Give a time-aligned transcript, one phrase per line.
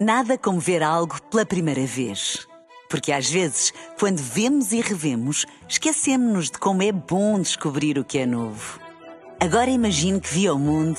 [0.00, 2.48] Nada como ver algo pela primeira vez.
[2.88, 8.16] Porque às vezes, quando vemos e revemos, esquecemos-nos de como é bom descobrir o que
[8.16, 8.80] é novo.
[9.38, 10.98] Agora imagine que viu o mundo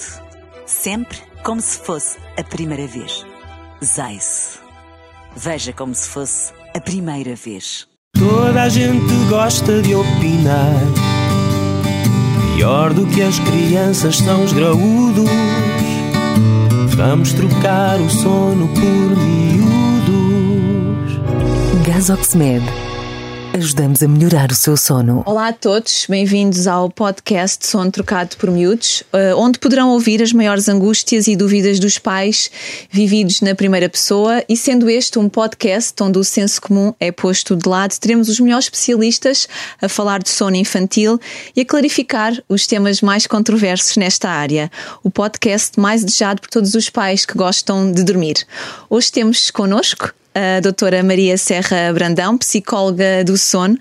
[0.67, 3.25] sempre como se fosse a primeira vez.
[3.83, 4.59] Zais.
[5.35, 7.87] Veja como se fosse a primeira vez.
[8.13, 10.79] Toda a gente gosta de opinar.
[12.55, 15.70] Pior do que as crianças são os graúdos.
[17.03, 20.19] Vamos trocar o sono por miúdos.
[21.83, 22.61] Gasoxmed.
[23.53, 25.23] Ajudamos a melhorar o seu sono.
[25.25, 30.31] Olá a todos, bem-vindos ao podcast Sono Trocado por Miúdos, eh, onde poderão ouvir as
[30.31, 32.49] maiores angústias e dúvidas dos pais
[32.89, 34.41] vividos na primeira pessoa.
[34.47, 38.39] E sendo este um podcast onde o senso comum é posto de lado, teremos os
[38.39, 39.49] melhores especialistas
[39.81, 41.19] a falar de sono infantil
[41.53, 44.71] e a clarificar os temas mais controversos nesta área.
[45.03, 48.47] O podcast mais desejado por todos os pais que gostam de dormir.
[48.89, 53.77] Hoje temos connosco a doutora Maria Serra Brandão, psicóloga do sono,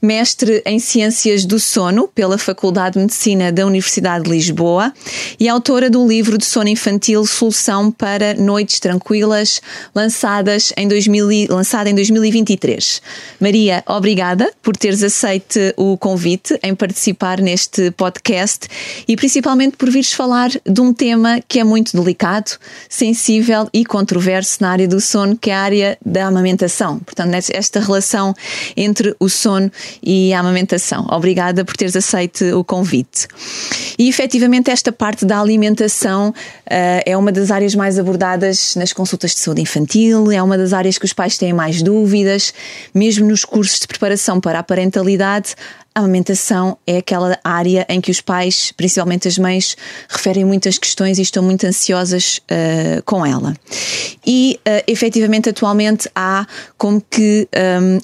[0.00, 4.92] mestre em Ciências do Sono pela Faculdade de Medicina da Universidade de Lisboa
[5.38, 9.60] e autora do livro de sono infantil Solução para Noites Tranquilas,
[9.94, 13.02] lançadas em 2000, lançada em 2023.
[13.38, 18.66] Maria, obrigada por teres aceito o convite em participar neste podcast
[19.06, 22.52] e principalmente por vires falar de um tema que é muito delicado,
[22.88, 26.98] sensível e controverso na área do sono, que é a área da amamentação.
[27.00, 28.34] Portanto, esta relação
[28.76, 29.70] entre o sono
[30.02, 31.06] e a amamentação.
[31.10, 33.26] Obrigada por teres aceito o convite.
[33.98, 36.34] E efetivamente, esta parte da alimentação uh,
[37.04, 40.98] é uma das áreas mais abordadas nas consultas de saúde infantil, é uma das áreas
[40.98, 42.52] que os pais têm mais dúvidas,
[42.94, 45.54] mesmo nos cursos de preparação para a parentalidade.
[46.00, 49.76] A amamentação é aquela área em que os pais, principalmente as mães,
[50.08, 53.54] referem muitas questões e estão muito ansiosas uh, com ela.
[54.26, 56.46] E, uh, efetivamente, atualmente há
[56.78, 57.46] como que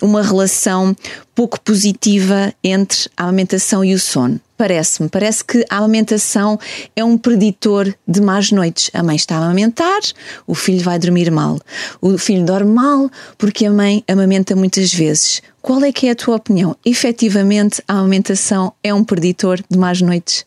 [0.02, 0.94] um, uma relação
[1.34, 4.38] pouco positiva entre a amamentação e o sono.
[4.56, 6.58] Parece-me, parece que a amamentação
[6.94, 8.90] é um preditor de más noites.
[8.94, 10.00] A mãe está a amamentar,
[10.46, 11.58] o filho vai dormir mal.
[12.00, 15.42] O filho dorme mal porque a mãe amamenta muitas vezes.
[15.60, 16.74] Qual é que é a tua opinião?
[16.86, 20.46] Efetivamente, a amamentação é um preditor de más noites?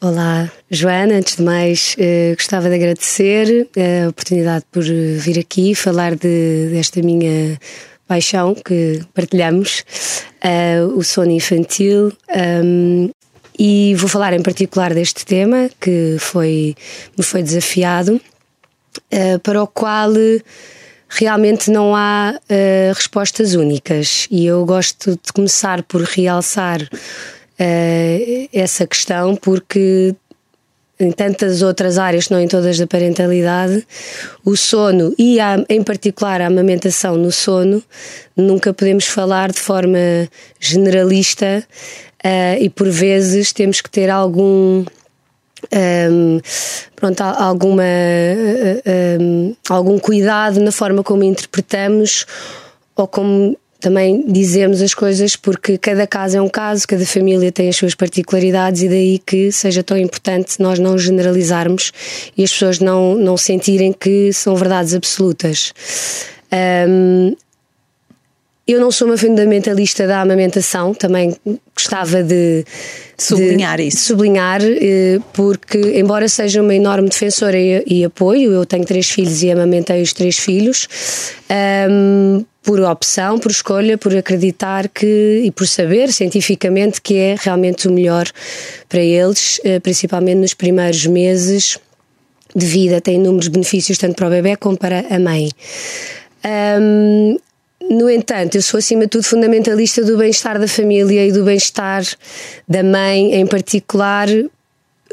[0.00, 1.14] Olá, Joana.
[1.14, 7.00] Antes de mais, eh, gostava de agradecer a oportunidade por vir aqui falar de, desta
[7.00, 7.56] minha
[8.12, 9.84] paixão que partilhamos,
[10.44, 12.12] uh, o sono infantil.
[12.62, 13.10] Um,
[13.58, 16.74] e vou falar em particular deste tema que foi,
[17.16, 20.10] me foi desafiado, uh, para o qual
[21.08, 24.28] realmente não há uh, respostas únicas.
[24.30, 26.86] E eu gosto de começar por realçar
[28.52, 30.16] essa questão, porque
[31.02, 33.86] em tantas outras áreas, não em todas da parentalidade,
[34.44, 37.82] o sono e, a, em particular, a amamentação no sono,
[38.36, 39.98] nunca podemos falar de forma
[40.60, 41.64] generalista
[42.24, 44.84] uh, e, por vezes, temos que ter algum.
[45.72, 46.40] Um,
[46.96, 47.84] pronto, alguma,
[49.20, 52.26] um, algum cuidado na forma como interpretamos
[52.96, 57.68] ou como também dizemos as coisas porque cada caso é um caso, cada família tem
[57.68, 61.92] as suas particularidades e daí que seja tão importante nós não generalizarmos
[62.36, 65.74] e as pessoas não, não sentirem que são verdades absolutas.
[66.88, 67.34] Um,
[68.68, 71.36] eu não sou uma fundamentalista da amamentação, também
[71.74, 72.64] gostava de
[73.22, 73.98] sublinhar de, isso.
[73.98, 79.42] Sublinhar, eh, porque, embora seja uma enorme defensora e, e apoio, eu tenho três filhos
[79.42, 80.88] e amamentei os três filhos,
[81.90, 87.88] um, por opção, por escolha, por acreditar que e por saber cientificamente que é realmente
[87.88, 88.26] o melhor
[88.88, 91.78] para eles, eh, principalmente nos primeiros meses
[92.54, 93.00] de vida.
[93.00, 95.50] Tem inúmeros benefícios tanto para o bebê como para a mãe.
[96.80, 97.36] Um,
[97.90, 102.04] no entanto, eu sou acima de tudo fundamentalista do bem-estar da família e do bem-estar
[102.68, 104.28] da mãe em particular,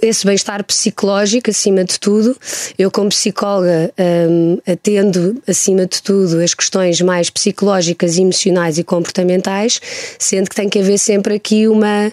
[0.02, 2.36] esse bem-estar psicológico acima de tudo.
[2.78, 3.92] Eu, como psicóloga,
[4.30, 9.80] um, atendo acima de tudo as questões mais psicológicas, emocionais e comportamentais,
[10.18, 12.12] sendo que tem que haver sempre aqui uma,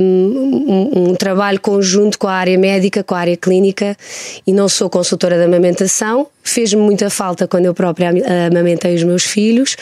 [0.00, 3.96] um, um, um trabalho conjunto com a área médica, com a área clínica,
[4.46, 6.28] e não sou consultora de amamentação.
[6.42, 8.12] Fez-me muita falta quando eu própria
[8.46, 9.76] amamentei os meus filhos,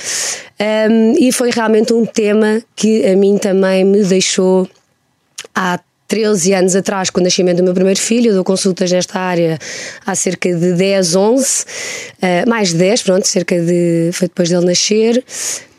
[0.91, 4.69] um, e foi realmente um tema que a mim também me deixou
[5.55, 5.81] há
[6.13, 9.59] 13 anos atrás, com o nascimento do meu primeiro filho, eu dou consultas nesta área
[10.05, 14.11] há cerca de 10, 11, uh, mais de 10, pronto, cerca de.
[14.13, 15.25] foi depois dele nascer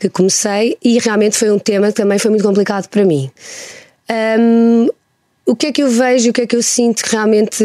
[0.00, 3.30] que comecei, e realmente foi um tema que também foi muito complicado para mim.
[4.40, 4.88] Um,
[5.46, 7.62] o que é que eu vejo, o que é que eu sinto que realmente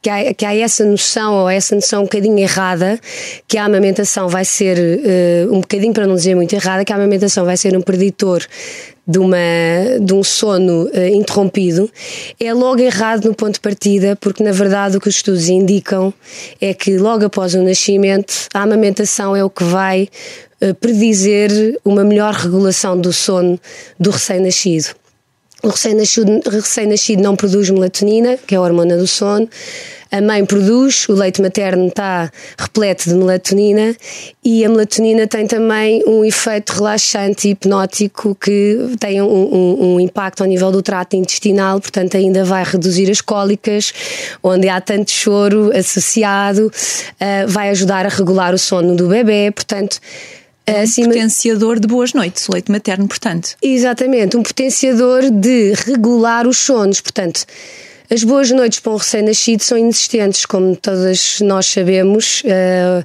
[0.00, 2.98] que, há, que há essa noção, ou essa noção um bocadinho errada,
[3.46, 6.96] que a amamentação vai ser, uh, um bocadinho para não dizer muito errada, que a
[6.96, 8.46] amamentação vai ser um preditor
[9.08, 9.36] de, uma,
[10.00, 11.90] de um sono uh, interrompido,
[12.38, 16.12] é logo errado no ponto de partida, porque na verdade o que os estudos indicam
[16.60, 20.08] é que logo após o nascimento, a amamentação é o que vai
[20.80, 23.60] predizer uma melhor regulação do sono
[23.98, 24.88] do recém-nascido.
[25.62, 29.48] O recém-nascido recém não produz melatonina, que é a hormona do sono.
[30.10, 33.94] A mãe produz, o leite materno está repleto de melatonina
[34.42, 40.00] e a melatonina tem também um efeito relaxante e hipnótico que tem um, um, um,
[40.00, 43.92] impacto ao nível do trato intestinal, portanto, ainda vai reduzir as cólicas,
[44.42, 50.00] onde há tanto choro associado, uh, vai ajudar a regular o sono do bebê, portanto
[50.68, 53.56] é um potenciador de boas noites, o leite materno, portanto.
[53.62, 57.44] Exatamente, um potenciador de regular os sonos, portanto.
[58.10, 62.42] As boas noites para um recém-nascido são inexistentes, como todas nós sabemos.
[62.42, 63.04] Uh,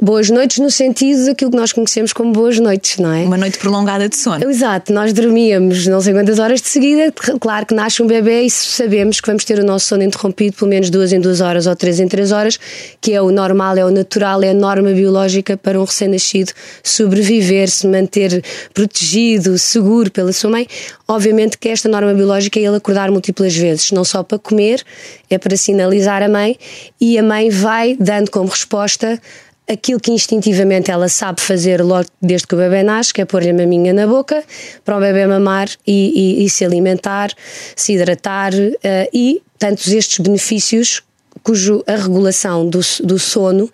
[0.00, 3.24] boas noites no sentido daquilo que nós conhecemos como boas noites, não é?
[3.24, 4.48] Uma noite prolongada de sono.
[4.48, 8.50] Exato, nós dormíamos não sei quantas horas de seguida, claro que nasce um bebê e
[8.50, 11.74] sabemos que vamos ter o nosso sono interrompido pelo menos duas em duas horas ou
[11.74, 12.58] três em três horas,
[13.00, 16.52] que é o normal, é o natural, é a norma biológica para um recém-nascido
[16.82, 18.42] sobreviver, se manter
[18.72, 20.68] protegido, seguro pela sua mãe.
[21.08, 24.82] Obviamente que esta norma biológica é ele acordar múltiplas vezes, não só para comer,
[25.28, 26.56] é para sinalizar a mãe
[27.00, 29.20] e a mãe vai dando como resposta
[29.68, 33.50] aquilo que instintivamente ela sabe fazer logo desde que o bebê nasce, que é pôr-lhe
[33.50, 34.44] a maminha na boca
[34.84, 37.30] para o bebê mamar e, e, e se alimentar,
[37.74, 38.78] se hidratar uh,
[39.12, 41.02] e tantos estes benefícios
[41.42, 43.70] cujo a regulação do, do sono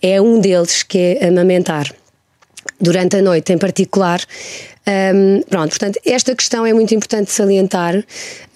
[0.00, 1.92] é um deles que é amamentar.
[2.80, 4.20] Durante a noite em particular
[4.88, 8.02] um, pronto, portanto, esta questão é muito importante salientar.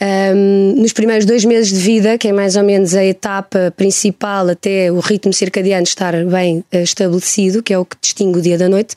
[0.00, 4.48] Um, nos primeiros dois meses de vida, que é mais ou menos a etapa principal
[4.48, 8.56] até o ritmo circadiano estar bem uh, estabelecido, que é o que distingue o dia
[8.56, 8.94] da noite,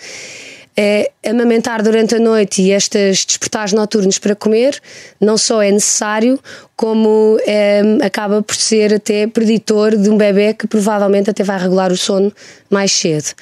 [0.78, 4.80] é amamentar durante a noite e estes despertares noturnos para comer
[5.22, 6.38] não só é necessário,
[6.76, 11.92] como é, acaba por ser até preditor de um bebê que provavelmente até vai regular
[11.92, 12.32] o sono
[12.70, 13.34] mais cedo.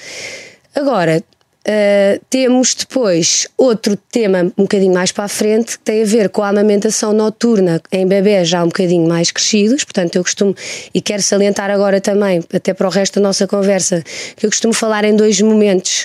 [0.75, 1.23] Agora,
[1.65, 6.27] Uh, temos depois outro tema um bocadinho mais para a frente que tem a ver
[6.27, 9.85] com a amamentação noturna em bebés já um bocadinho mais crescidos.
[9.85, 10.53] Portanto, eu costumo,
[10.93, 14.03] e quero salientar agora também, até para o resto da nossa conversa,
[14.35, 16.03] que eu costumo falar em dois momentos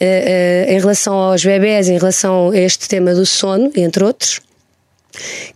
[0.00, 4.40] uh, uh, em relação aos bebés, em relação a este tema do sono, entre outros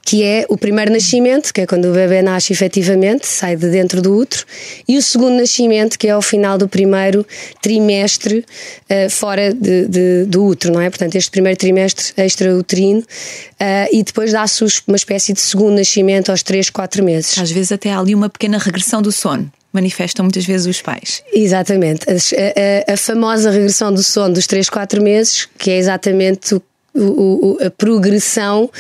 [0.04, 4.00] que é o primeiro nascimento, que é quando o bebê nasce efetivamente, sai de dentro
[4.02, 4.44] do útero,
[4.86, 7.26] e o segundo nascimento, que é ao final do primeiro
[7.60, 8.44] trimestre
[8.90, 10.88] uh, fora de, de, do útero, não é?
[10.88, 16.42] Portanto, este primeiro trimestre extrauterino, uh, e depois dá-se uma espécie de segundo nascimento aos
[16.42, 17.38] 3, 4 meses.
[17.38, 21.22] Às vezes até há ali uma pequena regressão do sono manifestam muitas vezes os pais.
[21.30, 22.06] Exatamente.
[22.08, 26.62] A, a, a, famosa regressão do sono dos 3, 4 meses, que é exatamente o
[27.02, 28.70] o, a progressão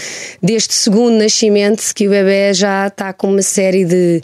[0.42, 4.22] deste segundo nascimento que o bebê já está com uma série de,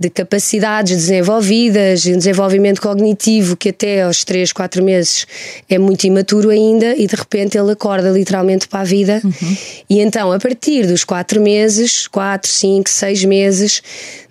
[0.00, 5.26] de capacidades desenvolvidas, um desenvolvimento cognitivo que até aos 3, 4 meses
[5.68, 9.20] é muito imaturo ainda e de repente ele acorda literalmente para a vida.
[9.22, 9.56] Uhum.
[9.90, 13.82] E então, a partir dos 4 meses, 4, 5, 6 meses,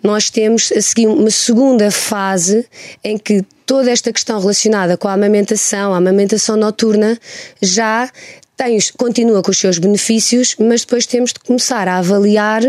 [0.02, 2.66] nós temos a seguir uma segunda fase
[3.04, 7.20] em que toda esta questão relacionada com a amamentação, a amamentação noturna,
[7.62, 8.10] já
[8.60, 12.62] tem, continua com os seus benefícios, mas depois temos de começar a avaliar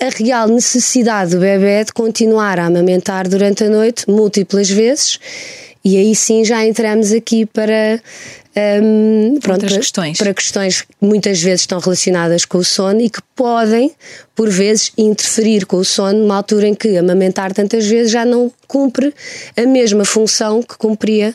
[0.00, 5.20] a real necessidade do bebê de continuar a amamentar durante a noite múltiplas vezes
[5.84, 8.00] e aí sim já entramos aqui para
[8.82, 10.16] um, pronto, para, questões.
[10.16, 13.92] para questões que muitas vezes estão relacionadas com o sono e que podem,
[14.34, 18.50] por vezes, interferir com o sono numa altura em que amamentar tantas vezes já não
[18.66, 19.12] cumpre
[19.56, 21.34] a mesma função que cumpria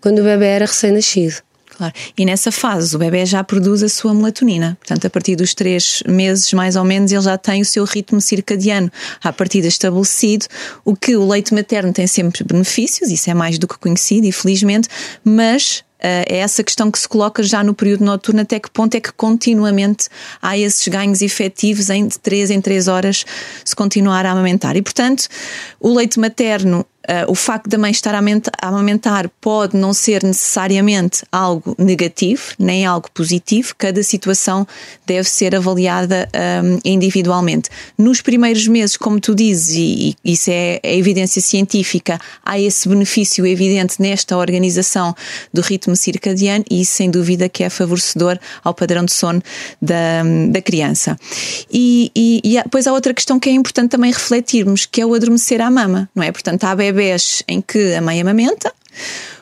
[0.00, 1.36] quando o bebê era recém-nascido.
[1.76, 1.92] Claro.
[2.16, 4.76] E nessa fase o bebê já produz a sua melatonina.
[4.80, 8.20] Portanto, a partir dos três meses, mais ou menos, ele já tem o seu ritmo
[8.20, 8.90] circadiano
[9.22, 10.46] à partida estabelecido.
[10.84, 14.88] O que o leite materno tem sempre benefícios, isso é mais do que conhecido, infelizmente,
[15.24, 18.94] mas uh, é essa questão que se coloca já no período noturno, até que ponto
[18.94, 20.08] é que continuamente
[20.40, 23.24] há esses ganhos efetivos em de 3 em 3 horas
[23.64, 24.76] se continuar a amamentar.
[24.76, 25.26] E, portanto,
[25.80, 31.22] o leite materno uh, o facto da mãe estar a amamentar pode não ser necessariamente
[31.30, 33.74] algo negativo, nem algo positivo.
[33.76, 34.66] Cada situação
[35.06, 36.28] deve ser avaliada
[36.62, 37.68] um, individualmente.
[37.96, 42.88] Nos primeiros meses, como tu dizes, e, e isso é, é evidência científica, há esse
[42.88, 45.14] benefício evidente nesta organização
[45.52, 49.42] do ritmo circadiano e isso, sem dúvida, que é favorecedor ao padrão de sono
[49.80, 51.16] da, da criança.
[51.72, 55.14] E, e, e depois há outra questão que é importante também refletirmos, que é o
[55.14, 56.32] adormecer à mama, não é?
[56.32, 58.72] Portanto, há bebés em que a mãe amamenta,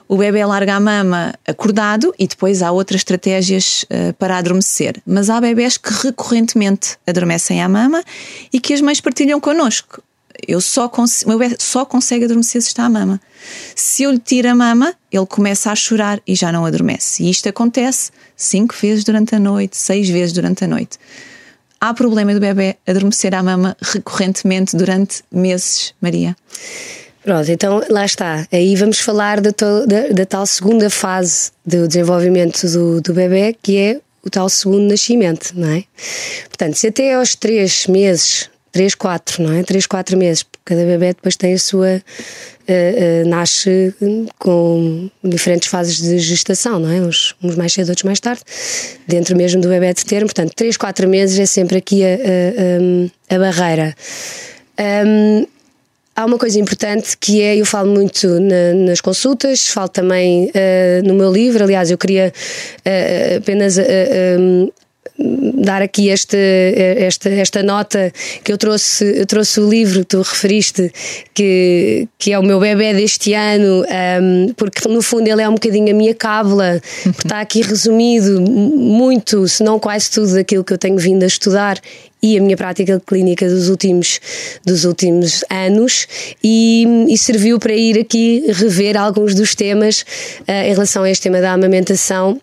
[0.09, 5.00] o bebê larga a mama acordado e depois há outras estratégias uh, para adormecer.
[5.06, 8.02] Mas há bebés que recorrentemente adormecem à mama
[8.52, 10.02] e que as mães partilham connosco.
[10.47, 13.21] Eu só o meu bebê só consegue adormecer se está à mama.
[13.75, 17.23] Se eu lhe tiro a mama, ele começa a chorar e já não adormece.
[17.23, 20.99] E isto acontece cinco vezes durante a noite, seis vezes durante a noite.
[21.80, 26.37] Há problema do bebê adormecer à mama recorrentemente durante meses, Maria?
[27.25, 28.47] Pronto, então lá está.
[28.50, 33.76] Aí vamos falar da, da, da tal segunda fase do desenvolvimento do, do bebê, que
[33.79, 35.85] é o tal segundo nascimento, não é?
[36.49, 39.62] Portanto, se até aos três meses, três, quatro, não é?
[39.62, 42.02] Três, quatro meses, cada bebê depois tem a sua.
[42.62, 43.93] Uh, uh, nasce
[44.38, 47.00] com diferentes fases de gestação, não é?
[47.00, 48.43] Uns, uns, mais cedo, outros mais tarde,
[49.07, 50.26] dentro mesmo do bebê de termo.
[50.26, 53.95] Portanto, três, quatro meses é sempre aqui a, a, a, a barreira.
[54.79, 55.47] Um,
[56.14, 61.07] Há uma coisa importante que é, eu falo muito na, nas consultas, falo também uh,
[61.07, 63.83] no meu livro, aliás, eu queria uh, apenas uh,
[64.38, 64.71] um,
[65.62, 68.12] dar aqui esta, esta, esta nota
[68.45, 70.92] que eu trouxe, eu trouxe o livro que tu referiste,
[71.33, 73.83] que, que é o meu bebê deste ano,
[74.21, 78.38] um, porque no fundo ele é um bocadinho a minha cábula, porque está aqui resumido
[78.38, 81.81] muito, se não quase tudo daquilo que eu tenho vindo a estudar
[82.23, 84.21] e a minha prática clínica dos últimos,
[84.64, 86.07] dos últimos anos.
[86.43, 90.02] E, e serviu para ir aqui rever alguns dos temas
[90.41, 92.41] uh, em relação a este tema da amamentação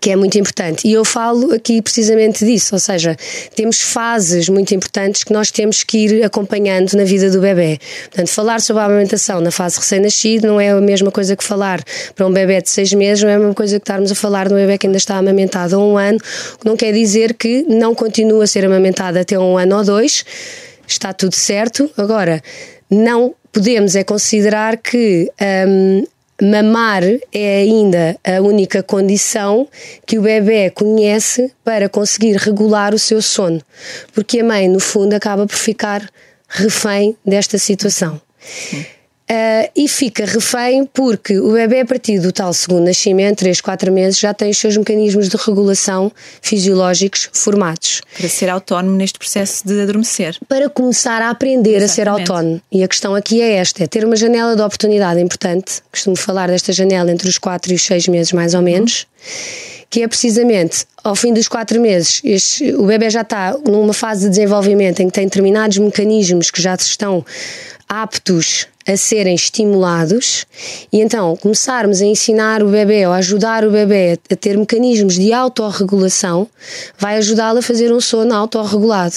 [0.00, 0.86] que é muito importante.
[0.86, 3.16] E eu falo aqui precisamente disso, ou seja,
[3.54, 7.78] temos fases muito importantes que nós temos que ir acompanhando na vida do bebê.
[8.08, 11.82] Portanto, falar sobre a amamentação na fase recém-nascido não é a mesma coisa que falar
[12.14, 14.48] para um bebê de seis meses, não é a mesma coisa que estarmos a falar
[14.48, 16.18] de um bebê que ainda está amamentado há um ano,
[16.64, 20.24] não quer dizer que não continua a ser amamentado até um ano ou dois,
[20.86, 21.90] está tudo certo.
[21.96, 22.42] Agora,
[22.90, 25.30] não podemos é considerar que
[25.68, 26.04] um,
[26.40, 27.02] Mamar
[27.32, 29.66] é ainda a única condição
[30.06, 33.62] que o bebê conhece para conseguir regular o seu sono,
[34.12, 36.06] porque a mãe, no fundo, acaba por ficar
[36.48, 38.20] refém desta situação.
[38.38, 38.84] Sim.
[39.28, 43.92] Uh, e fica refém porque o bebê, a partir do tal segundo nascimento, 3, 4
[43.92, 48.02] meses, já tem os seus mecanismos de regulação fisiológicos formados.
[48.16, 50.36] Para ser autónomo neste processo de adormecer.
[50.48, 51.90] Para começar a aprender Exatamente.
[51.90, 52.62] a ser autónomo.
[52.70, 55.82] E a questão aqui é esta: é ter uma janela de oportunidade importante.
[55.90, 59.08] Costumo falar desta janela entre os 4 e os 6 meses, mais ou menos.
[59.90, 64.24] Que é precisamente ao fim dos quatro meses, este, o bebê já está numa fase
[64.24, 67.24] de desenvolvimento em que tem determinados mecanismos que já estão
[67.88, 70.46] aptos a serem estimulados
[70.92, 75.32] e então começarmos a ensinar o bebê ou ajudar o bebê a ter mecanismos de
[75.32, 76.48] autorregulação
[76.98, 79.16] vai ajudá-lo a fazer um sono autorregulado.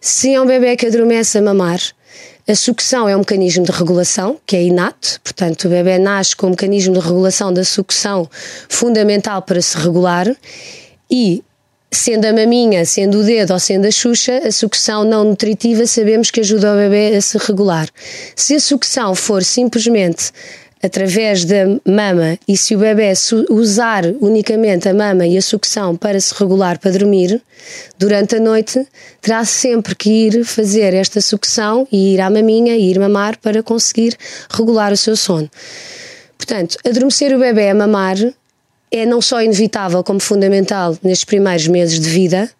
[0.00, 1.80] Se é um bebê que adormece a mamar,
[2.46, 6.48] a sucção é um mecanismo de regulação que é inato, portanto, o bebê nasce com
[6.48, 8.28] um mecanismo de regulação da sucção
[8.68, 10.26] fundamental para se regular
[11.08, 11.42] e
[11.92, 16.30] sendo a maminha, sendo o dedo ou sendo a xuxa, a sucção não nutritiva sabemos
[16.30, 17.86] que ajuda o bebê a se regular.
[18.34, 20.32] Se a sucção for simplesmente
[20.82, 23.12] através da mama e se o bebê
[23.50, 27.40] usar unicamente a mama e a sucção para se regular para dormir,
[27.98, 28.84] durante a noite
[29.20, 33.62] terá sempre que ir fazer esta sucção e ir à maminha e ir mamar para
[33.62, 34.16] conseguir
[34.50, 35.48] regular o seu sono.
[36.36, 38.16] Portanto, adormecer o bebê a mamar
[38.92, 42.50] é não só inevitável como fundamental nestes primeiros meses de vida,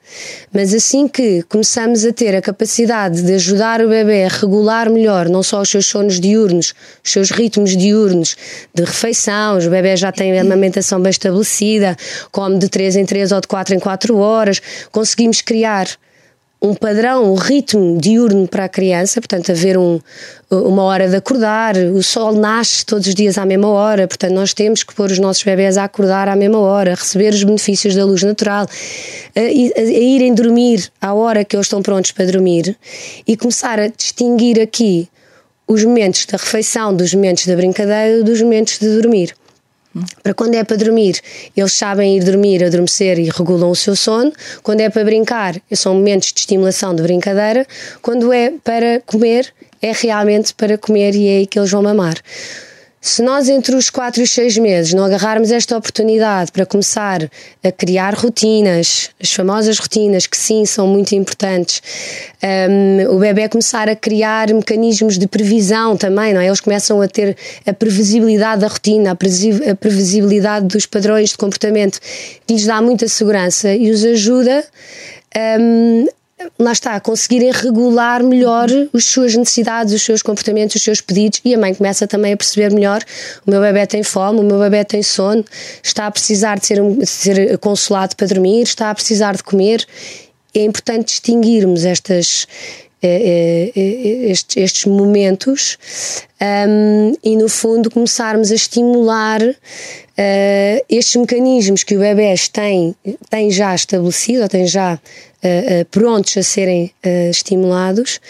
[0.51, 5.29] mas assim que começamos a ter a capacidade de ajudar o bebê a regular melhor
[5.29, 6.75] não só os seus sonos diurnos,
[7.05, 8.35] os seus ritmos diurnos
[8.75, 11.97] de refeição, os bebés já têm a amamentação bem estabelecida,
[12.31, 15.87] come de 3 em 3 ou de 4 em 4 horas, conseguimos criar
[16.63, 19.99] um padrão, um ritmo diurno para a criança, portanto, haver um,
[20.49, 24.55] uma hora de acordar, o sol nasce todos os dias à mesma hora, portanto, nós
[24.55, 28.05] temos que pôr os nossos bebés a acordar à mesma hora, receber os benefícios da
[28.05, 28.69] luz natural,
[29.35, 32.77] a, a, a irem dormir à hora que eles estão prontos para dormir
[33.27, 35.09] e começar a distinguir aqui
[35.67, 39.35] os momentos da refeição dos momentos da brincadeira dos momentos de dormir.
[40.23, 41.21] Para quando é para dormir,
[41.57, 44.33] eles sabem ir dormir, adormecer e regulam o seu sono.
[44.63, 47.67] Quando é para brincar, são momentos de estimulação de brincadeira.
[48.01, 52.15] Quando é para comer, é realmente para comer e é aí que eles vão mamar.
[53.05, 57.29] Se nós entre os 4 e os 6 meses não agarrarmos esta oportunidade para começar
[57.65, 61.83] a criar rotinas, as famosas rotinas que sim são muito importantes,
[62.71, 66.47] um, o bebê começar a criar mecanismos de previsão também, não é?
[66.47, 71.99] Eles começam a ter a previsibilidade da rotina, a previsibilidade dos padrões de comportamento
[72.47, 74.65] que lhes dá muita segurança e os ajuda
[75.61, 76.07] um,
[76.59, 81.55] lá está, conseguirem regular melhor as suas necessidades, os seus comportamentos, os seus pedidos e
[81.55, 83.03] a mãe começa também a perceber melhor:
[83.47, 85.45] o meu bebê tem fome, o meu bebê tem sono,
[85.83, 89.87] está a precisar de ser, de ser consolado para dormir, está a precisar de comer.
[90.55, 92.47] É importante distinguirmos estas,
[93.03, 95.79] estes, estes momentos
[96.41, 102.95] um, e, no fundo, começarmos a estimular uh, estes mecanismos que o bebê tem,
[103.31, 106.93] tem já estabelecido, ou tem já uh, uh, prontos a serem
[107.31, 108.21] estimulados,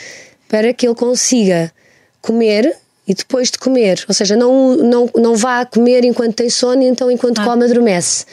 [0.48, 1.72] para que ele consiga
[2.20, 2.76] comer
[3.06, 6.86] e depois de comer, ou seja, não, não, não vá comer enquanto tem sono e
[6.86, 7.44] então enquanto ah.
[7.44, 8.24] come adormece.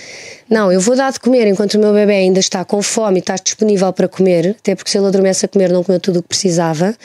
[0.50, 3.20] Não, eu vou dar de comer enquanto o meu bebê ainda está com fome e
[3.20, 6.22] está disponível para comer, até porque se ele adormece a comer não comeu tudo o
[6.24, 6.96] que precisava.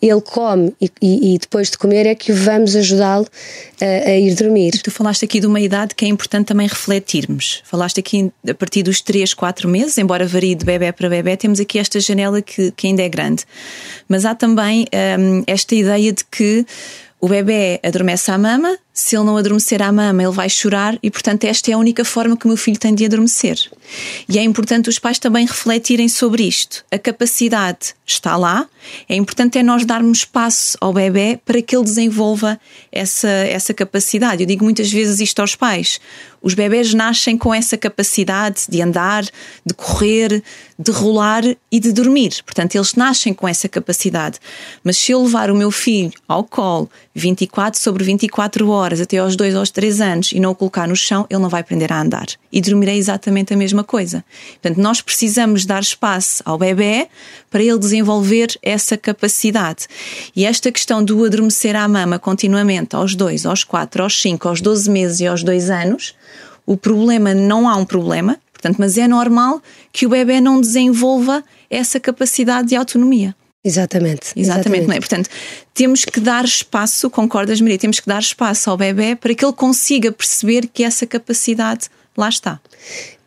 [0.00, 3.26] Ele come e, e, e depois de comer é que vamos ajudá-lo
[3.80, 4.80] a, a, ir dormir.
[4.82, 7.62] Tu falaste aqui de uma idade que é importante também refletirmos.
[7.64, 11.58] Falaste aqui a partir dos 3, 4 meses, embora varie de bebê para bebê, temos
[11.58, 13.44] aqui esta janela que, que ainda é grande.
[14.08, 14.86] Mas há também
[15.18, 16.64] hum, esta ideia de que
[17.20, 21.10] o bebê adormece à mama, se ele não adormecer à mama, ele vai chorar e,
[21.10, 23.58] portanto, esta é a única forma que o meu filho tem de adormecer.
[24.26, 26.82] E é importante os pais também refletirem sobre isto.
[26.90, 28.66] A capacidade está lá,
[29.06, 32.58] é importante é nós darmos espaço ao bebê para que ele desenvolva
[32.90, 34.42] essa, essa capacidade.
[34.42, 36.00] Eu digo muitas vezes isto aos pais.
[36.42, 39.24] Os bebés nascem com essa capacidade de andar,
[39.64, 40.42] de correr,
[40.78, 42.42] de rolar e de dormir.
[42.44, 44.38] Portanto, eles nascem com essa capacidade.
[44.84, 49.18] Mas se eu levar o meu filho ao colo 24 sobre 24 horas, horas até
[49.18, 51.92] aos 2 aos 3 anos e não o colocar no chão, ele não vai aprender
[51.92, 52.26] a andar.
[52.52, 54.24] E dormir é exatamente a mesma coisa.
[54.52, 57.08] Portanto, nós precisamos dar espaço ao bebê
[57.50, 59.86] para ele desenvolver essa capacidade.
[60.34, 64.60] E esta questão do adormecer à mama continuamente aos 2, aos 4, aos 5, aos
[64.60, 66.14] 12 meses e aos 2 anos,
[66.64, 69.60] o problema não há um problema, portanto, mas é normal
[69.92, 73.34] que o bebê não desenvolva essa capacidade de autonomia.
[73.66, 74.32] Exatamente.
[74.36, 74.86] Exatamente, exatamente.
[74.86, 74.98] não é?
[75.00, 75.28] Portanto,
[75.74, 77.78] temos que dar espaço, concordas, Maria?
[77.78, 82.28] Temos que dar espaço ao bebê para que ele consiga perceber que essa capacidade lá
[82.28, 82.60] está.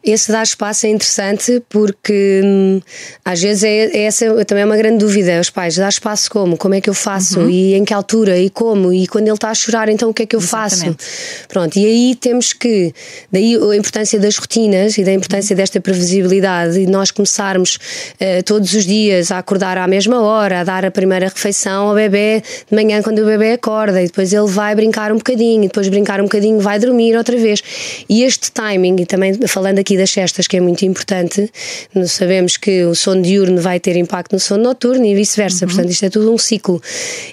[0.03, 2.81] Esse dar espaço é interessante porque hum,
[3.23, 5.39] às vezes é, é, essa também é uma grande dúvida.
[5.39, 6.57] Os pais, dar espaço como?
[6.57, 7.41] Como é que eu faço?
[7.41, 7.49] Uhum.
[7.49, 8.37] E em que altura?
[8.37, 8.93] E como?
[8.93, 11.03] E quando ele está a chorar, então o que é que eu Exatamente.
[11.03, 11.47] faço?
[11.49, 12.93] Pronto, e aí temos que,
[13.31, 18.73] daí a importância das rotinas e da importância desta previsibilidade e nós começarmos uh, todos
[18.73, 22.75] os dias a acordar à mesma hora, a dar a primeira refeição ao bebê de
[22.75, 26.21] manhã quando o bebê acorda e depois ele vai brincar um bocadinho, e depois brincar
[26.21, 27.61] um bocadinho vai dormir outra vez.
[28.07, 31.51] E este timing, e também falando aqui aqui das cestas, que é muito importante.
[31.95, 35.65] Nós sabemos que o sono diurno vai ter impacto no sono noturno e vice-versa.
[35.65, 35.71] Uhum.
[35.71, 36.81] Portanto, isto é tudo um ciclo.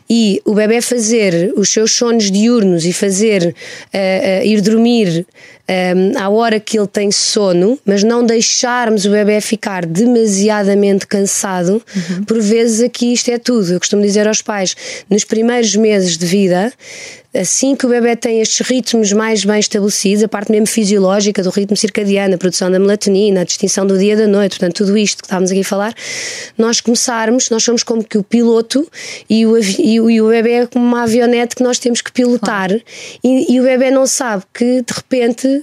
[0.08, 5.26] E o bebê fazer os seus sonhos diurnos e fazer uh, uh, ir dormir
[5.68, 11.82] um, à hora que ele tem sono, mas não deixarmos o bebê ficar demasiadamente cansado,
[11.94, 12.24] uhum.
[12.24, 13.72] por vezes aqui isto é tudo.
[13.72, 14.76] Eu costumo dizer aos pais,
[15.10, 16.72] nos primeiros meses de vida,
[17.36, 21.50] assim que o bebê tem estes ritmos mais bem estabelecidos, a parte mesmo fisiológica do
[21.50, 24.96] ritmo circadiano, a produção da melatonina, a distinção do dia e da noite, portanto, tudo
[24.96, 25.94] isto que estávamos aqui a falar,
[26.56, 28.88] nós começarmos, nós somos como que o piloto
[29.28, 32.12] e o, e o, e o bebê é como uma avionete que nós temos que
[32.12, 32.70] pilotar
[33.22, 35.55] e, e o bebê não sabe que de repente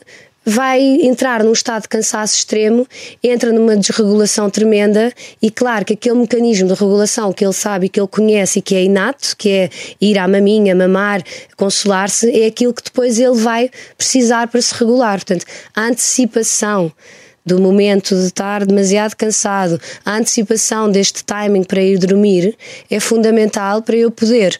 [0.45, 2.85] vai entrar num estado de cansaço extremo,
[3.23, 7.99] entra numa desregulação tremenda e claro que aquele mecanismo de regulação que ele sabe que
[7.99, 9.69] ele conhece e que é inato, que é
[10.01, 11.23] ir à maminha, mamar,
[11.55, 15.17] consolar-se, é aquilo que depois ele vai precisar para se regular.
[15.19, 16.91] Portanto, a antecipação
[17.45, 22.55] do momento de estar demasiado cansado, a antecipação deste timing para ir dormir
[22.89, 24.59] é fundamental para eu poder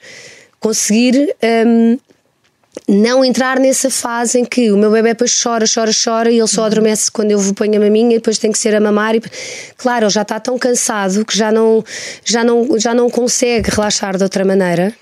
[0.60, 1.34] conseguir
[1.65, 1.98] um,
[2.88, 6.47] não entrar nessa fase em que o meu bebê depois chora, chora, chora e ele
[6.47, 9.15] só adormece quando eu vou ponho a maminha e depois tem que ser a mamar.
[9.15, 9.21] E,
[9.77, 11.83] claro, ele já está tão cansado que já não,
[12.25, 14.93] já, não, já não consegue relaxar de outra maneira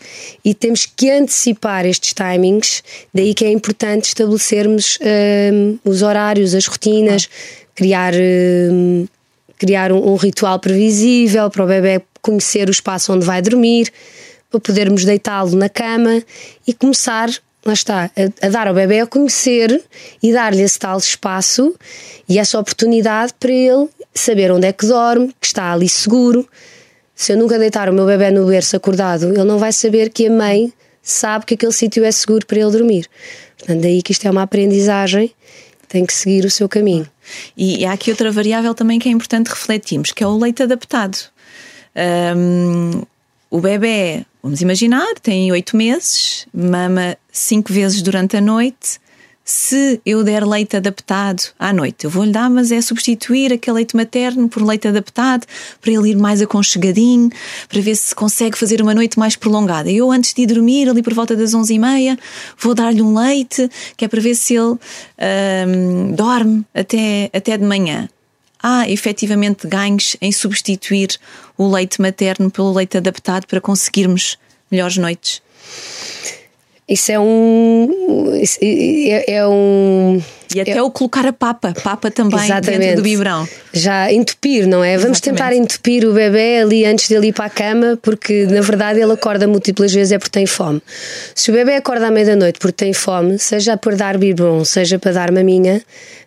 [0.44, 2.84] e temos que antecipar estes timings.
[3.14, 5.00] Daí que é importante estabelecermos
[5.54, 7.30] hum, os horários, as rotinas,
[7.74, 9.08] criar, hum,
[9.58, 13.92] criar um, um ritual previsível para o bebê conhecer o espaço onde vai dormir
[14.52, 16.22] para podermos deitá-lo na cama
[16.68, 17.30] e começar
[17.66, 19.84] lá está, a, a, dar ao bebê a conhecer
[20.22, 21.76] e dar-lhe esse tal espaço
[22.28, 26.48] e essa oportunidade para ele saber onde é que dorme, que está ali seguro,
[27.16, 30.26] Se eu nunca deitar o meu bebê no berço acordado, ele não vai saber que
[30.26, 33.08] a mãe sabe que aquele sítio é seguro para ele dormir.
[33.58, 35.32] Portanto, daí que isto é uma aprendizagem,
[35.88, 37.08] tem que seguir o seu caminho.
[37.56, 41.18] E há aqui outra variável também que é importante refletirmos, que é o leite adaptado.
[43.52, 49.00] O bebê, vamos imaginar, tem oito meses, mama cinco vezes durante a noite.
[49.44, 53.96] Se eu der leite adaptado à noite, eu vou-lhe dar, mas é substituir aquele leite
[53.96, 55.46] materno por leite adaptado
[55.82, 57.30] para ele ir mais aconchegadinho,
[57.68, 59.92] para ver se consegue fazer uma noite mais prolongada.
[59.92, 62.18] Eu, antes de ir dormir, ali por volta das onze e meia,
[62.58, 64.78] vou dar-lhe um leite, que é para ver se ele
[65.68, 68.08] um, dorme até, até de manhã
[68.62, 71.20] há efetivamente ganhos em substituir
[71.58, 74.38] o leite materno pelo leite adaptado para conseguirmos
[74.70, 75.42] melhores noites?
[76.88, 77.90] Isso é um.
[78.62, 80.22] É, é um.
[80.54, 82.80] E até é, o colocar a papa, papa também exatamente.
[82.80, 83.48] dentro do biberão.
[83.74, 84.98] Já entupir, não é?
[84.98, 89.00] Vamos tentar entupir o bebê ali antes dele ir para a cama, porque na verdade
[89.00, 90.82] ele acorda múltiplas vezes é porque tem fome.
[91.34, 95.12] Se o bebê acorda à meia-noite porque tem fome, seja para dar biberon, seja para
[95.12, 95.82] dar maminha,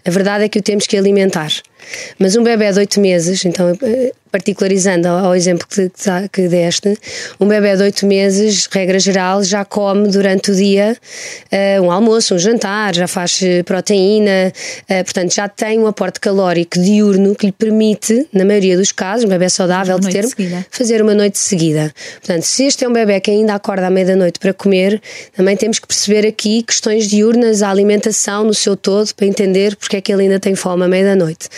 [0.04, 1.50] a verdade é que o temos que alimentar.
[2.18, 5.90] Mas um bebê de 8 meses, então eh, particularizando ao exemplo que,
[6.32, 6.96] que deste,
[7.40, 10.96] um bebê de 8 meses, regra geral, já come durante o dia
[11.52, 13.62] uh, um almoço, um jantar, já faz eh,
[14.14, 18.92] proteína, uh, portanto já tem um aporte calórico diurno que lhe permite, na maioria dos
[18.92, 20.30] casos, um bebê saudável de termo,
[20.70, 21.92] fazer uma noite seguida.
[22.20, 25.00] Portanto, se este é um bebê que ainda acorda à meia-noite para comer,
[25.36, 29.96] também temos que perceber aqui questões diurnas, a alimentação no seu todo, para entender porque
[29.96, 31.48] é que ele ainda tem fome à meia-noite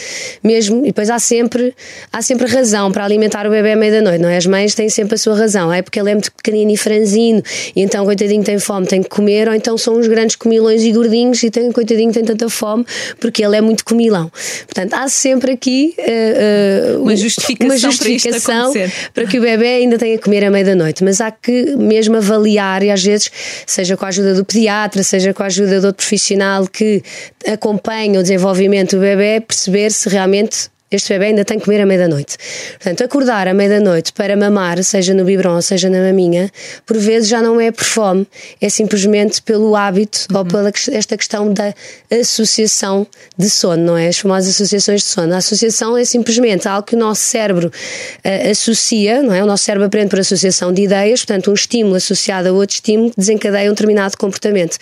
[0.42, 1.74] mesmo, e depois há sempre,
[2.12, 4.36] há sempre razão para alimentar o bebê à meia-noite, não é?
[4.36, 7.42] As mães têm sempre a sua razão, é porque ele é muito pequenino e franzino,
[7.74, 10.92] e então coitadinho tem fome, tem que comer, ou então são uns grandes comilões e
[10.92, 12.84] gordinhos e tem, coitadinho tem tanta fome
[13.20, 14.30] porque ele é muito comilão.
[14.64, 19.66] Portanto, há sempre aqui uh, uh, uma justificação, uma justificação para, para, que o bebê
[19.66, 23.30] ainda tenha que comer à meia-noite, mas há que mesmo avaliar, e às vezes,
[23.66, 27.02] seja com a ajuda do pediatra, seja com a ajuda de outro profissional que
[27.46, 31.86] acompanha o desenvolvimento do bebê, perceber se realmente este bebê ainda tem que comer à
[31.86, 32.36] meia-noite.
[32.74, 36.50] Portanto, acordar à meia-noite para mamar, seja no biberon, seja na maminha,
[36.86, 38.26] por vezes já não é por fome,
[38.60, 40.38] é simplesmente pelo hábito uhum.
[40.38, 41.74] ou pela esta questão da
[42.10, 44.08] associação de sono, não é?
[44.08, 45.34] As famosas associações de sono.
[45.34, 49.42] A associação é simplesmente algo que o nosso cérebro uh, associa, não é?
[49.42, 53.12] O nosso cérebro aprende por associação de ideias, portanto, um estímulo associado a outro estímulo
[53.16, 54.78] desencadeia um determinado comportamento.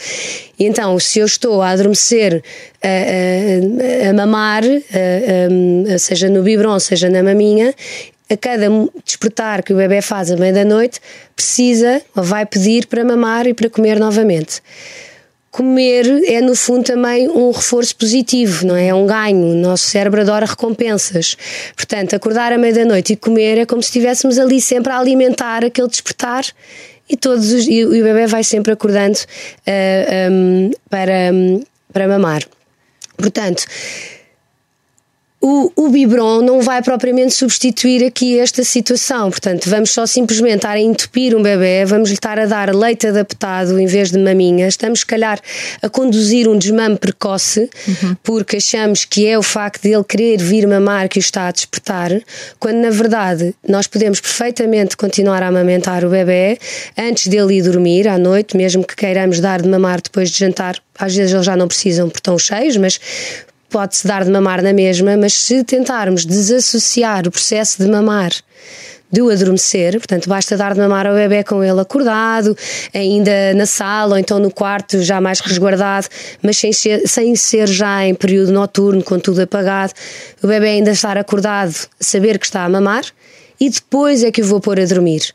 [0.58, 2.42] E então, se eu estou a adormecer,
[2.85, 7.75] a, a, a mamar, a, seja no biberon, seja na maminha,
[8.31, 8.66] a cada
[9.05, 11.01] despertar que o bebê faz à meia-da-noite,
[11.35, 14.62] precisa ou vai pedir para mamar e para comer novamente.
[15.51, 18.88] Comer é, no fundo, também um reforço positivo, não é?
[18.88, 19.53] É um ganho.
[19.53, 21.37] O nosso cérebro adora recompensas.
[21.77, 25.87] Portanto, acordar à meia-da-noite e comer é como se estivéssemos ali sempre a alimentar aquele
[25.87, 26.44] despertar
[27.09, 29.23] e todos os, e o bebê vai sempre acordando uh,
[29.66, 32.42] eh, um, para, um, para mamar.
[33.16, 33.64] Portanto,
[35.46, 39.28] o, o biberon não vai propriamente substituir aqui esta situação.
[39.28, 43.07] Portanto, vamos só simplesmente estar a entupir um bebê, vamos lhe estar a dar leite
[43.07, 44.66] adaptado em vez de maminha.
[44.66, 45.38] Estamos, se calhar,
[45.83, 48.16] a conduzir um desmame precoce, uhum.
[48.22, 51.52] porque achamos que é o facto de ele querer vir mamar que o está a
[51.52, 52.11] despertar,
[52.59, 56.59] quando na verdade nós podemos perfeitamente continuar a amamentar o bebê
[56.96, 60.80] antes dele ir dormir à noite, mesmo que queiramos dar de mamar depois de jantar.
[60.98, 63.00] Às vezes eles já não precisam por tão cheios, mas
[63.74, 68.30] pode-se dar de mamar na mesma, mas se tentarmos desassociar o processo de mamar
[69.10, 72.56] do adormecer, portanto, basta dar de mamar ao bebê com ele acordado,
[72.94, 76.06] ainda na sala ou então no quarto, já mais resguardado,
[76.40, 79.92] mas sem ser, sem ser já em período noturno, com tudo apagado,
[80.40, 83.02] o bebê ainda estar acordado, saber que está a mamar
[83.58, 85.34] e depois é que o vou pôr a dormir.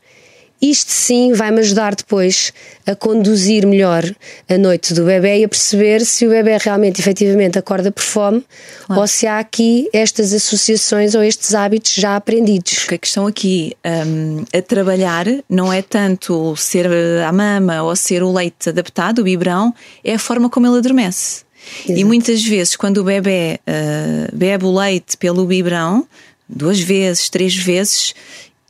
[0.60, 2.52] Isto sim vai-me ajudar depois
[2.86, 4.04] a conduzir melhor
[4.48, 8.44] a noite do bebê e a perceber se o bebê realmente, efetivamente, acorda por fome
[8.86, 9.00] claro.
[9.00, 12.80] ou se há aqui estas associações ou estes hábitos já aprendidos.
[12.80, 13.74] Porque a questão aqui
[14.06, 16.86] um, a trabalhar não é tanto ser
[17.26, 21.42] a mama ou ser o leite adaptado, o biberão, é a forma como ele adormece.
[21.84, 21.98] Exato.
[21.98, 26.06] E muitas vezes, quando o bebê uh, bebe o leite pelo biberão,
[26.48, 28.14] duas vezes, três vezes,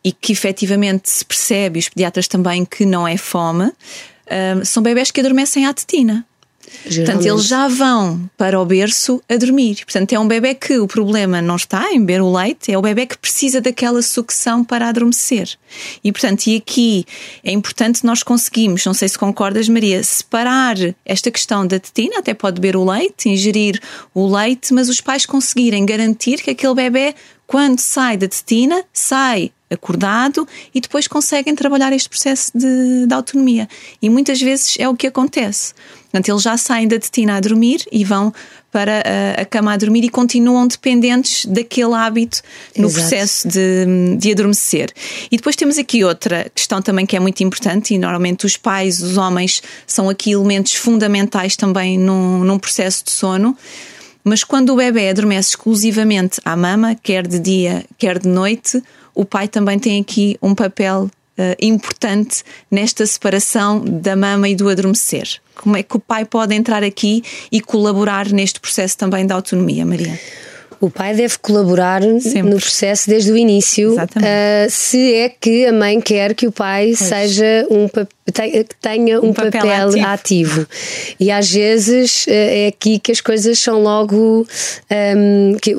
[0.02, 5.10] e que efetivamente se percebe, os pediatras também, que não é fome, uh, são bebés
[5.10, 6.26] que adormecem à tetina.
[6.86, 7.04] Geralmente.
[7.04, 9.76] Portanto, eles já vão para o berço a dormir.
[9.84, 12.82] Portanto, é um bebê que o problema não está em beber o leite, é o
[12.82, 15.50] bebê que precisa daquela sucção para adormecer.
[16.02, 17.04] E, portanto, e aqui
[17.44, 22.34] é importante nós conseguimos, não sei se concordas, Maria, separar esta questão da tetina, até
[22.34, 23.80] pode beber o leite, ingerir
[24.14, 27.14] o leite, mas os pais conseguirem garantir que aquele bebê,
[27.46, 33.68] quando sai da tetina, sai acordado e depois conseguem trabalhar este processo de, de autonomia.
[34.02, 35.72] E muitas vezes é o que acontece.
[36.11, 38.35] Portanto, eles já saem da tetina a dormir e vão
[38.72, 39.02] para
[39.38, 42.42] a, a cama a dormir e continuam dependentes daquele hábito
[42.76, 43.00] no Exato.
[43.00, 44.92] processo de, de adormecer.
[45.30, 49.00] E depois temos aqui outra questão também que é muito importante, e normalmente os pais,
[49.00, 53.56] os homens, são aqui elementos fundamentais também num, num processo de sono.
[54.22, 58.83] Mas quando o bebê adormece exclusivamente à mama, quer de dia, quer de noite,
[59.14, 64.68] o pai também tem aqui um papel uh, importante nesta separação da mama e do
[64.68, 65.40] adormecer.
[65.55, 69.85] Como é que o pai pode entrar aqui e colaborar neste processo também da autonomia,
[69.85, 70.18] Maria?
[70.81, 72.43] O pai deve colaborar Sempre.
[72.43, 76.95] no processo desde o início, uh, se é que a mãe quer que o pai
[76.95, 77.87] seja um
[78.81, 80.07] tenha um, Um papel papel, ativo.
[80.07, 80.66] ativo.
[81.19, 84.47] E às vezes uh, é aqui que as coisas são logo,
[85.16, 85.77] um, que,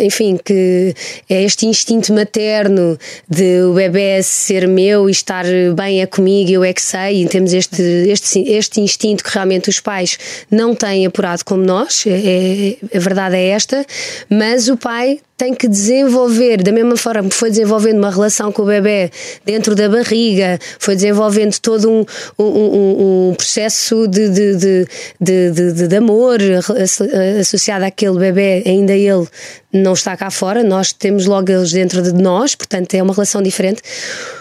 [0.00, 0.94] enfim, que
[1.28, 2.98] é este instinto materno
[3.28, 7.28] de o bebê ser meu e estar bem é comigo, eu é que sei, e
[7.28, 10.18] temos este, este, este instinto que realmente os pais
[10.50, 13.84] não têm apurado como nós, é, é- a verdade é esta,
[14.30, 18.60] mas o pai tem que desenvolver, da mesma forma que foi desenvolvendo uma relação com
[18.60, 19.10] o bebê
[19.42, 22.04] dentro da barriga, foi desenvolvendo todo um,
[22.38, 24.86] um, um- processo de, de, de,
[25.18, 26.40] de, de- amor
[26.78, 27.06] asso-
[27.40, 29.26] associado àquele bebê, ainda ele
[29.72, 33.40] não está cá fora, nós temos logo eles dentro de nós, portanto é uma relação
[33.40, 33.80] diferente.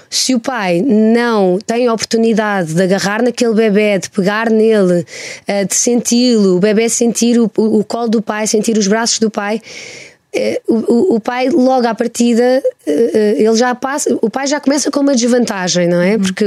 [0.10, 5.06] Se o pai não tem a oportunidade de agarrar naquele bebê, de pegar nele,
[5.48, 9.30] eh, de senti-lo, o bebê sentir o, o, colo do pai, sentir os braços do
[9.30, 9.62] pai,
[10.68, 14.60] o, o- o pai logo à partida eh, eh, ele já passa o pai já
[14.60, 16.18] começa com uma desvantagem não é?
[16.18, 16.46] Porque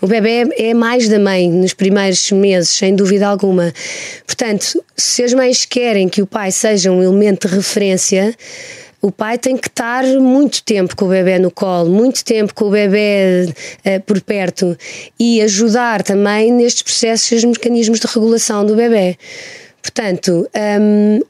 [0.00, 3.72] o, bebê é mais da mãe nos primeiros meses sem dúvida alguma.
[4.24, 8.34] Portanto se as mães querem que o pai seja um elemento de referência
[9.02, 12.64] o pai tem que estar muito tempo com o bebê no colo, muito tempo com
[12.66, 13.52] o bebê
[13.84, 14.76] eh, por perto
[15.18, 19.16] e ajudar também nestes processos e os mecanismos de regulação do bebê.
[19.82, 20.48] Portanto,
[20.80, 21.20] hum,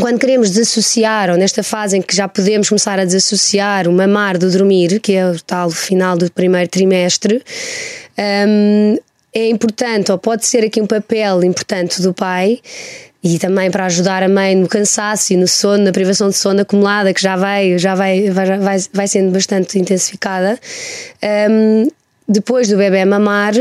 [0.00, 4.38] quando queremos desassociar, ou nesta fase em que já podemos começar a desassociar o mamar
[4.38, 7.42] do dormir, que é o tal final do primeiro trimestre,
[8.46, 8.96] hum,
[9.34, 12.60] é importante, ou pode ser aqui um papel importante do pai.
[13.22, 16.60] E também para ajudar a mãe no cansaço e no sono, na privação de sono
[16.60, 20.58] acumulada, que já vai, já vai, vai, vai, sendo bastante intensificada.
[21.50, 21.88] hum,
[22.28, 23.54] depois do bebê mamar,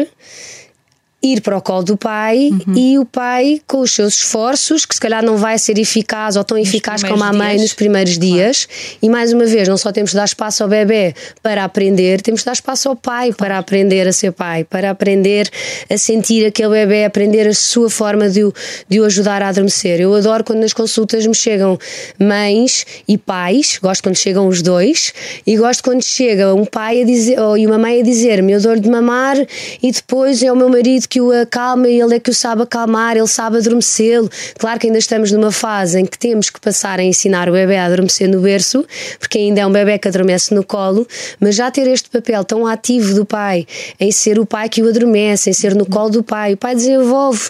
[1.21, 5.01] ir para o colo do pai e o pai, com os seus esforços, que se
[5.01, 7.61] calhar não vai ser eficaz ou tão eficaz como a mãe dias.
[7.61, 8.67] nos primeiros dias,
[9.01, 12.41] e mais uma vez, não só temos de dar espaço ao bebê para aprender, temos
[12.41, 15.49] de dar espaço ao pai para aprender a ser pai, para aprender
[15.89, 18.53] a sentir aquele bebê, aprender a sua forma de o,
[18.87, 19.99] de o ajudar a adormecer.
[19.99, 21.79] Eu adoro quando nas consultas me chegam
[22.19, 25.13] mães e pais, gosto quando chegam os dois,
[25.45, 28.61] e gosto quando chega um pai a dizer, ou e uma mãe a dizer-me: Eu
[28.61, 29.35] dou-lhe de mamar
[29.81, 32.63] e depois é o meu marido que o acalma e ele é que o sabe
[32.63, 34.29] acalmar, ele sabe adormecê-lo.
[34.57, 37.77] Claro que ainda estamos numa fase em que temos que passar a ensinar o bebê
[37.77, 38.85] a adormecer no berço,
[39.19, 41.07] porque ainda é um bebê que adormece no colo,
[41.39, 43.65] mas já ter este papel tão ativo do pai,
[43.99, 46.75] em ser o pai que o adormece, em ser no colo do pai, o pai
[46.75, 47.49] desenvolve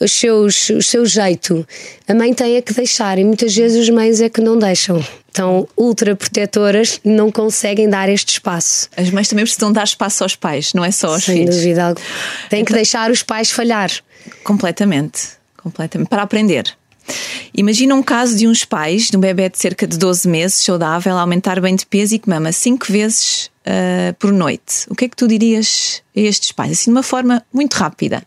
[0.00, 1.66] os seus, o seu jeito.
[2.06, 5.02] A mãe tem é que deixar, e muitas vezes os mães é que não deixam.
[5.34, 8.88] Estão ultra protetoras e não conseguem dar este espaço.
[8.96, 11.56] As mães também precisam dar espaço aos pais, não é só aos Sem filhos.
[11.56, 12.06] dúvida alguma.
[12.48, 13.90] Tem que deixar os pais falhar.
[14.44, 16.08] Completamente, completamente.
[16.08, 16.72] Para aprender.
[17.52, 21.16] Imagina um caso de uns pais, de um bebê de cerca de 12 meses, saudável,
[21.16, 24.86] a aumentar bem de peso e que mama 5 vezes ah, por noite.
[24.88, 26.70] O que é que tu dirias a estes pais?
[26.70, 28.22] Assim, de uma forma muito rápida.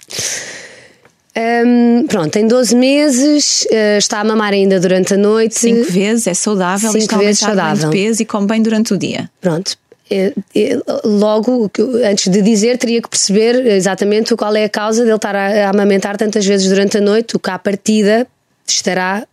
[1.40, 5.54] Hum, pronto, tem 12 meses, eh, está a mamar ainda durante a noite.
[5.60, 7.90] 5 vezes é saudável, Cinco está vezes saudável.
[7.92, 9.30] peso e come bem durante o dia.
[9.40, 9.78] Pronto.
[10.10, 11.70] Eh, eh, Logo,
[12.04, 15.70] antes de dizer, teria que perceber exatamente qual é a causa dele estar a a
[15.70, 18.26] amamentar tantas vezes durante a noite, o que à partida
[18.66, 19.26] estará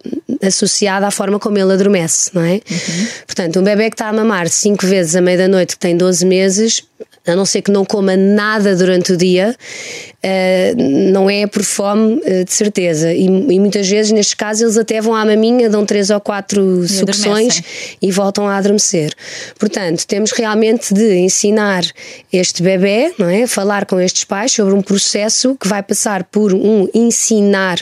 [0.43, 2.61] associado à forma como ele adormece, não é?
[3.27, 5.97] Portanto, um bebê que está a mamar 5 vezes à meia da noite, que tem
[5.97, 6.85] 12 meses,
[7.27, 9.57] a não ser que não coma nada durante o dia,
[10.23, 13.13] eh, não é por fome, eh, de certeza.
[13.13, 16.87] E, e muitas vezes, nestes casos, eles até vão à maminha, dão três ou quatro
[16.87, 17.65] sucções adormecem.
[18.01, 19.13] e voltam a adormecer.
[19.59, 21.83] Portanto, temos realmente de ensinar
[22.33, 23.47] este bebê, não é?
[23.47, 27.79] Falar com estes pais sobre um processo que vai passar por um ensinar.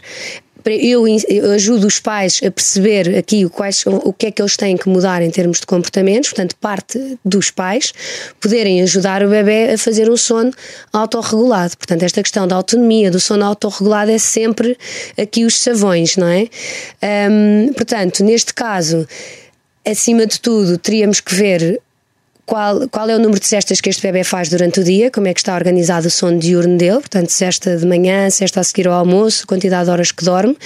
[0.65, 4.77] Eu, eu ajudo os pais a perceber aqui quais, o que é que eles têm
[4.77, 7.93] que mudar em termos de comportamentos, portanto, parte dos pais
[8.41, 10.53] poderem ajudar o bebê a fazer um sono
[10.93, 11.77] autorregulado.
[11.77, 14.77] Portanto, esta questão da autonomia, do sono autorregulado é sempre
[15.19, 16.49] aqui os savões, não é?
[17.31, 19.07] Hum, portanto, neste caso,
[19.87, 21.81] acima de tudo, teríamos que ver
[22.45, 25.29] qual, qual é o número de cestas que este bebê faz durante o dia, como
[25.29, 28.89] é que está organizado o sono diurno dele, portanto, cesta de manhã, cesta a seguir
[28.89, 30.57] ao almoço, quantidade de horas que dorme,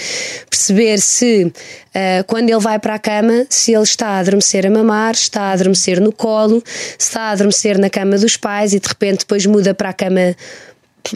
[0.49, 4.69] perceber se uh, quando ele vai para a cama, se ele está a adormecer a
[4.69, 6.63] mamar, está a adormecer no colo,
[6.97, 9.93] se está a adormecer na cama dos pais e de repente depois muda para a
[9.93, 10.35] cama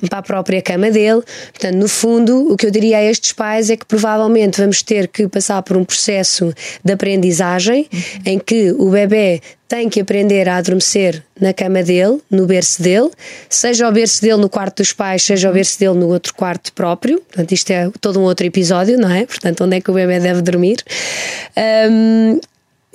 [0.10, 1.22] para a própria cama dele.
[1.52, 5.08] Portanto, no fundo, o que eu diria a estes pais é que provavelmente vamos ter
[5.08, 7.88] que passar por um processo de aprendizagem
[8.26, 13.10] em que o bebê tem que aprender a adormecer na cama dele, no berço dele,
[13.48, 16.74] seja o berço dele no quarto dos pais, seja o berço dele no outro quarto
[16.74, 17.22] próprio.
[17.22, 19.26] Portanto, isto é todo um outro episódio, não é?
[19.26, 20.84] Portanto, onde é que o bebê deve dormir?
[21.90, 22.40] Um,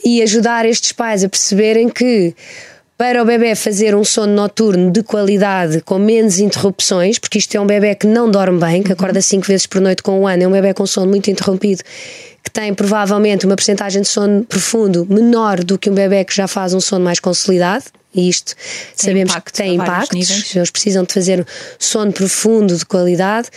[0.05, 2.35] e ajudar estes pais a perceberem que
[2.97, 7.61] para o bebê fazer um sono noturno de qualidade, com menos interrupções, porque isto é
[7.61, 10.45] um bebê que não dorme bem, que acorda cinco vezes por noite com um ano,
[10.45, 11.83] é um bebê com sono muito interrompido,
[12.43, 16.49] que tem provavelmente uma percentagem de sono profundo menor do que um bebê que já
[16.49, 17.85] faz um sono mais consolidado.
[18.15, 18.65] E isto tem
[18.97, 21.47] sabemos impacto, que tem impactos, eles precisam de fazer
[21.79, 23.49] sono profundo de qualidade.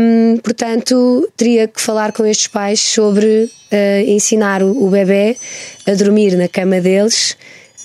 [0.00, 5.36] Um, portanto, teria que falar com estes pais sobre uh, ensinar o, o bebê
[5.86, 7.36] a dormir na cama deles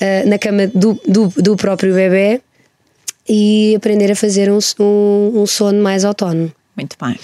[0.01, 2.41] uh, na cama do, do, do, próprio bebê
[3.27, 6.51] e aprender a fazer um, um, um sono mais autónomo.
[6.75, 7.17] Muito bem.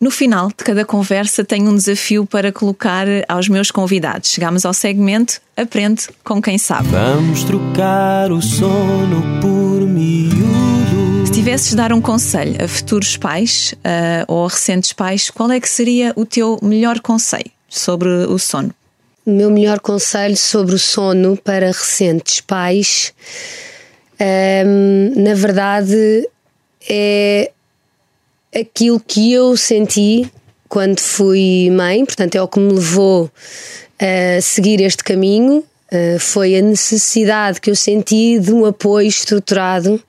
[0.00, 4.30] No final de cada conversa, tenho um desafio para colocar aos meus convidados.
[4.30, 6.88] Chegamos ao segmento Aprende com quem sabe.
[6.88, 11.26] Vamos trocar o sono por miúdo.
[11.26, 15.50] Se tivesses de dar um conselho a futuros pais uh, ou a recentes pais, qual
[15.52, 18.74] é que seria o teu melhor conselho sobre o sono?
[19.30, 23.14] Meu melhor conselho sobre o sono para recentes pais,
[24.20, 26.28] hum, na verdade,
[26.88, 27.52] é
[28.52, 30.28] aquilo que eu senti
[30.68, 33.30] quando fui mãe, portanto, é o que me levou
[34.00, 35.64] a seguir este caminho.
[35.92, 40.00] Uh, foi a necessidade que eu senti de um apoio estruturado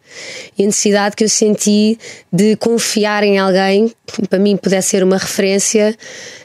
[0.58, 1.98] e a necessidade que eu senti
[2.32, 5.96] de confiar em alguém que para mim pudesse ser uma referência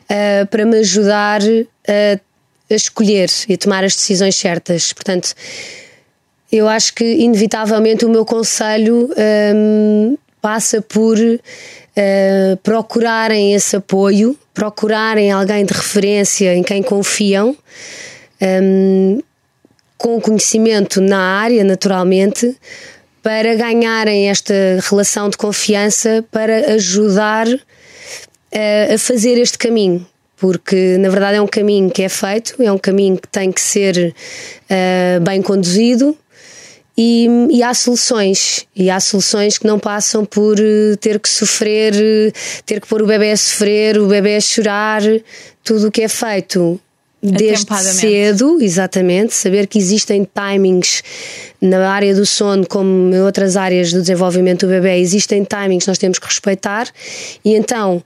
[0.05, 2.19] uh, para me ajudar a
[2.71, 4.93] a escolher e tomar as decisões certas.
[4.93, 5.35] Portanto,
[6.51, 9.11] eu acho que inevitavelmente o meu conselho
[9.55, 17.57] um, passa por uh, procurarem esse apoio, procurarem alguém de referência em quem confiam,
[18.63, 19.21] um,
[19.99, 22.57] com conhecimento na área, naturalmente,
[23.23, 24.55] para ganharem esta
[24.89, 31.47] relação de confiança, para ajudar uh, a fazer este caminho porque na verdade é um
[31.47, 34.15] caminho que é feito, é um caminho que tem que ser
[34.71, 36.17] uh, bem conduzido
[36.99, 41.93] e, e, há soluções, e há soluções que não passam por uh, ter que sofrer,
[41.93, 42.33] uh,
[42.65, 45.03] ter que pôr o bebê a sofrer, o bebê a chorar,
[45.63, 46.81] tudo o que é feito.
[47.23, 51.03] Desde cedo, exatamente, saber que existem timings
[51.61, 55.89] na área do sono, como em outras áreas do desenvolvimento do bebê, existem timings que
[55.89, 56.89] nós temos que respeitar,
[57.45, 58.03] e então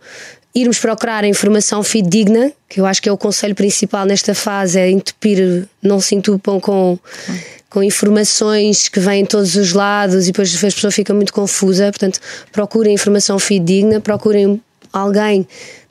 [0.54, 4.90] irmos procurar informação fidedigna, que eu acho que é o conselho principal nesta fase, é
[4.90, 6.98] entupir, não se entupam com,
[7.68, 11.90] com informações que vêm de todos os lados e depois a pessoa fica muito confusa.
[11.90, 12.20] Portanto,
[12.52, 14.60] procurem informação fidedigna, procurem
[14.92, 15.46] alguém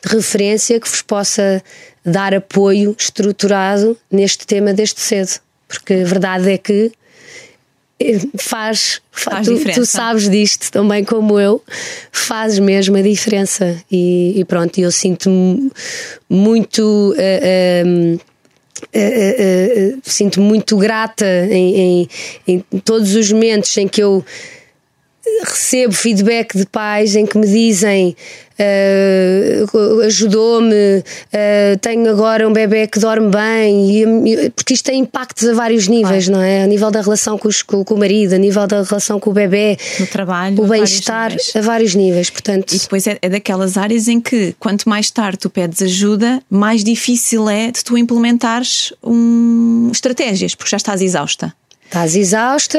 [0.05, 1.63] de referência que vos possa
[2.05, 5.39] dar apoio estruturado neste tema desde cedo.
[5.67, 6.91] Porque a verdade é que
[8.37, 11.61] faz, faz tu, tu, sabes disto também como eu,
[12.11, 13.77] faz mesmo a diferença.
[13.91, 15.71] E, e pronto, eu sinto-me
[16.29, 17.13] muito.
[17.17, 18.19] Uh,
[18.95, 22.09] uh, uh, sinto muito grata em, em,
[22.47, 24.23] em todos os momentos em que eu
[25.43, 28.15] recebo feedback de pais em que me dizem
[28.59, 35.47] uh, ajudou-me, uh, tenho agora um bebê que dorme bem, e, porque isto tem impactos
[35.47, 36.39] a vários níveis, claro.
[36.39, 36.63] não é?
[36.63, 39.33] A nível da relação com, os, com, o marido, a nível da relação com o
[39.33, 42.29] bebê, no trabalho, o bem-estar a vários níveis.
[42.29, 46.41] Portanto, e depois é, é daquelas áreas em que quanto mais tarde tu pedes ajuda,
[46.49, 51.53] mais difícil é de tu implementares um, estratégias, porque já estás exausta.
[51.89, 52.77] Estás exausta,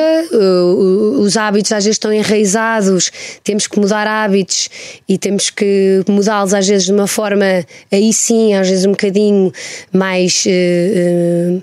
[1.19, 3.11] os hábitos às vezes estão enraizados,
[3.43, 4.69] temos que mudar hábitos
[5.09, 9.53] e temos que mudá-los às vezes de uma forma, aí sim, às vezes um bocadinho
[9.93, 10.45] mais.
[10.47, 11.61] Uh,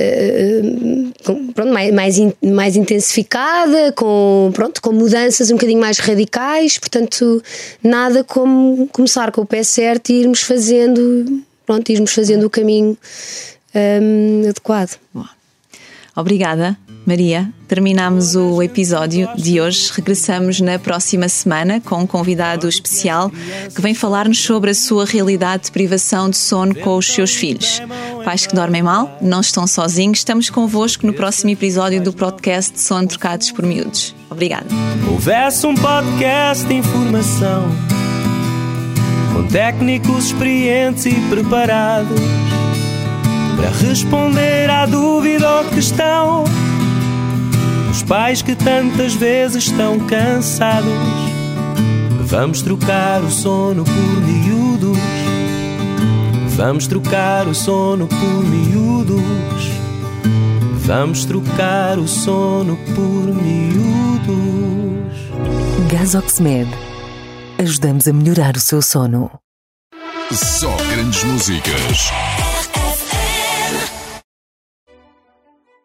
[0.00, 7.40] uh, pronto, mais, mais, mais intensificada, com, pronto, com mudanças um bocadinho mais radicais, portanto,
[7.84, 12.98] nada como começar com o pé certo e irmos fazendo, pronto, irmos fazendo o caminho
[13.76, 14.98] um, adequado.
[15.14, 15.39] Boa.
[16.20, 19.90] Obrigada Maria, terminamos o episódio de hoje.
[19.92, 23.30] Regressamos na próxima semana com um convidado especial
[23.74, 27.82] que vem falar-nos sobre a sua realidade de privação de sono com os seus filhos.
[28.24, 33.08] Pais que dormem mal, não estão sozinhos, estamos convosco no próximo episódio do podcast Sono
[33.08, 34.14] Trocados por Miúdos.
[34.30, 34.66] Obrigada.
[35.10, 37.64] Houvesse um podcast de informação
[39.32, 42.39] com técnicos experientes e preparados
[43.60, 46.44] para responder à dúvida ou questão
[47.88, 50.90] dos pais que tantas vezes estão cansados.
[52.22, 54.98] Vamos trocar o sono por miúdos.
[56.56, 59.20] Vamos trocar o sono por miúdos.
[60.86, 64.30] Vamos trocar o sono por miúdos.
[65.90, 66.68] Gasoxmed.
[67.58, 69.30] Ajudamos a melhorar o seu sono.
[70.32, 72.10] Só grandes músicas.